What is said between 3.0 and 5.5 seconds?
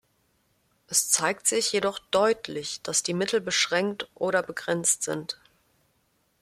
die Mittel beschränkt oder begrenzt sind.